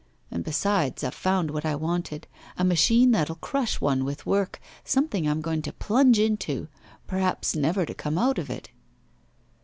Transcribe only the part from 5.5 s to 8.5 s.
to plunge into, perhaps never to come out of